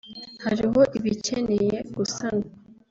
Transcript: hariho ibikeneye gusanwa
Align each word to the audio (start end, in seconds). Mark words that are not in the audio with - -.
hariho 0.45 0.81
ibikeneye 0.97 1.75
gusanwa 1.95 2.49